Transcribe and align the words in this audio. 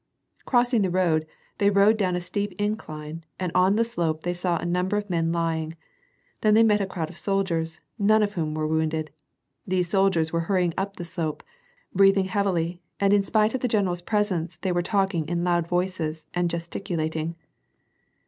Crossing 0.47 0.81
the 0.81 0.89
road, 0.89 1.27
they 1.59 1.69
rode 1.69 1.95
down 1.95 2.15
a 2.15 2.21
steep 2.21 2.53
incline 2.53 3.23
and 3.39 3.51
on 3.53 3.75
the 3.75 3.85
slope 3.85 4.23
they 4.23 4.33
saw 4.33 4.57
a 4.57 4.65
number 4.65 4.97
of 4.97 5.07
men 5.11 5.31
lying; 5.31 5.75
then 6.41 6.55
they 6.55 6.63
met 6.63 6.81
a 6.81 6.87
crowd 6.87 7.07
of 7.11 7.19
soldiers, 7.19 7.83
none 7.99 8.23
of 8.23 8.33
whom 8.33 8.55
were 8.55 8.65
wounded. 8.65 9.11
These 9.67 9.89
soldiers 9.89 10.33
were 10.33 10.39
hurrying 10.49 10.73
up 10.75 10.95
the 10.95 11.05
slope, 11.05 11.43
breathing 11.93 12.25
heavily 12.25 12.81
and 12.99 13.13
in 13.13 13.23
spite 13.23 13.53
of 13.53 13.61
the 13.61 13.67
general's 13.67 14.01
presence 14.01 14.55
they 14.57 14.71
were 14.71 14.81
talking 14.81 15.27
in 15.27 15.43
loud 15.43 15.67
voices 15.67 16.25
and 16.33 16.49
gesticulating. 16.49 17.35